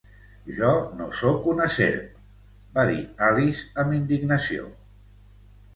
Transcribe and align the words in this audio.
"Jo 0.59 0.69
no 1.01 1.09
sóc 1.19 1.45
una 1.51 1.67
serp!" 1.75 2.17
-va 2.17 2.89
dir 2.93 2.99
Alice 3.29 3.71
amb 3.85 3.99
indignació. 4.01 4.71